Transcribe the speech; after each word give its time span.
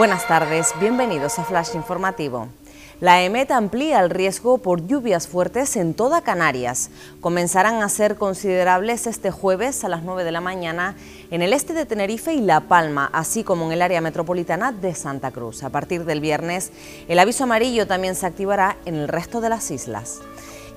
Buenas 0.00 0.26
tardes, 0.26 0.72
bienvenidos 0.80 1.38
a 1.38 1.44
Flash 1.44 1.74
Informativo. 1.74 2.48
La 3.00 3.20
EMET 3.20 3.50
amplía 3.50 4.00
el 4.00 4.08
riesgo 4.08 4.56
por 4.56 4.86
lluvias 4.86 5.28
fuertes 5.28 5.76
en 5.76 5.92
toda 5.92 6.22
Canarias. 6.22 6.88
Comenzarán 7.20 7.82
a 7.82 7.88
ser 7.90 8.16
considerables 8.16 9.06
este 9.06 9.30
jueves 9.30 9.84
a 9.84 9.90
las 9.90 10.02
9 10.02 10.24
de 10.24 10.32
la 10.32 10.40
mañana 10.40 10.96
en 11.30 11.42
el 11.42 11.52
este 11.52 11.74
de 11.74 11.84
Tenerife 11.84 12.32
y 12.32 12.40
La 12.40 12.60
Palma, 12.60 13.10
así 13.12 13.44
como 13.44 13.66
en 13.66 13.72
el 13.72 13.82
área 13.82 14.00
metropolitana 14.00 14.72
de 14.72 14.94
Santa 14.94 15.32
Cruz. 15.32 15.62
A 15.64 15.68
partir 15.68 16.06
del 16.06 16.22
viernes, 16.22 16.72
el 17.06 17.18
aviso 17.18 17.44
amarillo 17.44 17.86
también 17.86 18.14
se 18.14 18.24
activará 18.24 18.78
en 18.86 18.94
el 18.94 19.06
resto 19.06 19.42
de 19.42 19.50
las 19.50 19.70
islas. 19.70 20.20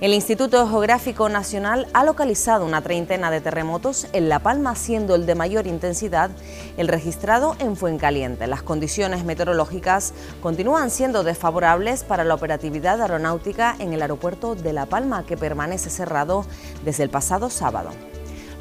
El 0.00 0.12
Instituto 0.12 0.66
Geográfico 0.68 1.28
Nacional 1.28 1.86
ha 1.94 2.04
localizado 2.04 2.66
una 2.66 2.82
treintena 2.82 3.30
de 3.30 3.40
terremotos 3.40 4.08
en 4.12 4.28
La 4.28 4.40
Palma, 4.40 4.74
siendo 4.74 5.14
el 5.14 5.24
de 5.24 5.36
mayor 5.36 5.68
intensidad 5.68 6.30
el 6.76 6.88
registrado 6.88 7.54
en 7.60 7.76
Fuencaliente. 7.76 8.48
Las 8.48 8.62
condiciones 8.62 9.24
meteorológicas 9.24 10.12
continúan 10.42 10.90
siendo 10.90 11.22
desfavorables 11.22 12.02
para 12.02 12.24
la 12.24 12.34
operatividad 12.34 13.00
aeronáutica 13.00 13.76
en 13.78 13.92
el 13.92 14.02
aeropuerto 14.02 14.56
de 14.56 14.72
La 14.72 14.86
Palma, 14.86 15.24
que 15.26 15.36
permanece 15.36 15.90
cerrado 15.90 16.44
desde 16.84 17.04
el 17.04 17.10
pasado 17.10 17.48
sábado. 17.48 17.90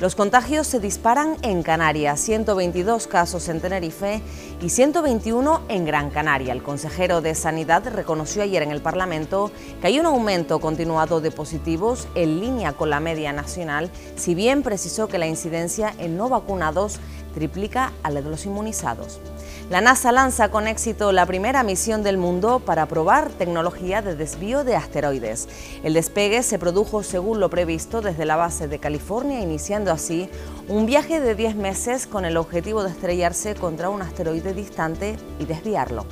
Los 0.04 0.16
contagios 0.16 0.68
se 0.68 0.82
disparan 0.82 1.38
en 1.44 1.64
Canarias, 1.64 2.20
122 2.20 3.08
casos 3.08 3.48
en 3.48 3.62
Tenerife 3.62 4.22
y 4.62 4.68
121 4.68 5.62
en 5.70 5.86
Gran 5.86 6.10
Canaria. 6.10 6.52
El 6.52 6.62
consejero 6.62 7.22
de 7.22 7.34
Sanidad 7.36 7.88
reconoció 7.88 8.44
ayer 8.44 8.64
en 8.64 8.72
el 8.72 8.82
Parlamento 8.82 9.50
que 9.80 9.88
hay 9.88 10.02
un 10.02 10.06
aumento 10.06 10.60
continuado 10.60 11.22
de 11.22 11.32
positivos 11.32 12.10
en 12.16 12.42
línea 12.42 12.74
con 12.74 12.90
la 12.90 13.00
media 13.00 13.32
nacional, 13.32 13.90
si 14.18 14.36
bien 14.36 14.62
precisó 14.62 15.08
que 15.08 15.20
la 15.20 15.28
incidencia 15.28 15.94
en 15.98 16.18
no 16.18 16.28
vacunados 16.28 17.00
triplica 17.34 17.92
a 18.04 18.10
la 18.10 18.22
de 18.22 18.30
los 18.30 18.46
inmunizados. 18.46 19.20
La 19.70 19.82
NASA 19.82 20.12
lanza 20.12 20.50
con 20.50 20.68
éxito 20.68 21.12
la 21.12 21.26
primera 21.26 21.64
misión 21.64 22.04
del 22.04 22.18
mundo 22.18 22.60
para 22.60 22.86
probar 22.86 23.30
tecnología 23.30 24.02
de 24.02 24.16
desvío 24.16 24.64
de 24.64 24.76
asteroides. 24.76 25.48
El 25.84 25.94
despegue 25.94 26.44
se 26.44 26.60
produjo 26.60 27.02
según 27.02 27.40
lo 27.40 27.50
previsto 27.50 28.02
desde 28.02 28.26
la 28.26 28.36
base 28.36 28.68
de 28.68 28.80
California, 28.80 29.40
iniciando 29.40 29.92
así 29.92 30.30
un 30.68 30.86
viaje 30.86 31.20
de 31.20 31.36
10 31.36 31.56
meses 31.56 32.08
con 32.08 32.26
el 32.26 32.38
objetivo 32.38 32.84
de 32.84 32.90
estrellarse 32.90 33.56
contra 33.56 33.90
un 33.90 34.02
asteroide 34.02 34.54
distante 34.54 35.16
y 35.40 35.46
desviarlo. 35.46 36.06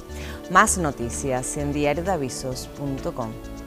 Más 0.50 0.78
noticias 0.78 1.58
en 1.58 1.74
diariodavisos.com. 1.74 3.61